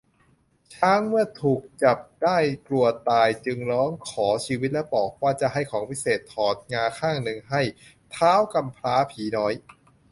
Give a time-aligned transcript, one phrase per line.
[0.73, 7.61] ช้างเมื่อถูกจับได้กลัวตาย จึงร้องขอชีวิตและบอกว่าจะให้ของวิเศษถอดงาข้างหนึ่งให้
[8.15, 9.53] ท้าวกำพร้าผีน้อย